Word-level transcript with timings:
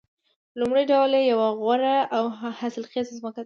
لومړی 0.59 0.83
ډول 0.91 1.11
یې 1.17 1.23
یوه 1.31 1.47
غوره 1.59 1.97
او 2.15 2.23
حاصلخیزه 2.59 3.13
ځمکه 3.19 3.37
ده 3.37 3.39